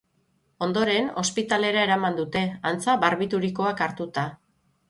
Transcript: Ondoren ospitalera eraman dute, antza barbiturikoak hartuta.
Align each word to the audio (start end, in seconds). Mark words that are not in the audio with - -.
Ondoren 0.67 1.11
ospitalera 1.23 1.83
eraman 1.89 2.17
dute, 2.21 2.43
antza 2.71 2.97
barbiturikoak 3.07 3.89
hartuta. 3.89 4.29